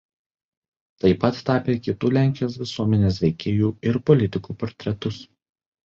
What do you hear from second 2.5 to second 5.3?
visuomenės veikėjų ir politikų portretus.